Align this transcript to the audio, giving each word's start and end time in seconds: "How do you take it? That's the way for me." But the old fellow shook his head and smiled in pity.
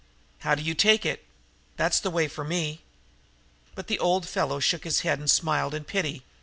"How 0.39 0.55
do 0.55 0.63
you 0.63 0.73
take 0.73 1.05
it? 1.05 1.23
That's 1.77 1.99
the 1.99 2.09
way 2.09 2.27
for 2.27 2.43
me." 2.43 2.81
But 3.75 3.85
the 3.85 3.99
old 3.99 4.27
fellow 4.27 4.59
shook 4.59 4.83
his 4.83 5.01
head 5.01 5.19
and 5.19 5.29
smiled 5.29 5.75
in 5.75 5.83
pity. 5.83 6.23